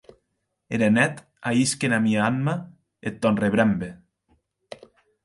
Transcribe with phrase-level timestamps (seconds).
[0.77, 1.19] Era net
[1.51, 2.55] ahisque ena mia anma
[3.07, 3.89] eth tòn rebrembe!